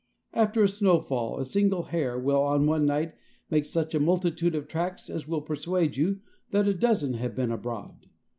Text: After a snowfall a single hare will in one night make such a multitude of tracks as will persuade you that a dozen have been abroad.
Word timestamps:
After 0.33 0.63
a 0.63 0.67
snowfall 0.67 1.37
a 1.39 1.45
single 1.45 1.83
hare 1.83 2.17
will 2.17 2.51
in 2.55 2.65
one 2.65 2.87
night 2.87 3.13
make 3.51 3.65
such 3.65 3.93
a 3.93 3.99
multitude 3.99 4.55
of 4.55 4.67
tracks 4.67 5.11
as 5.11 5.27
will 5.27 5.41
persuade 5.41 5.95
you 5.95 6.21
that 6.49 6.67
a 6.67 6.73
dozen 6.73 7.13
have 7.13 7.35
been 7.35 7.51
abroad. 7.51 8.07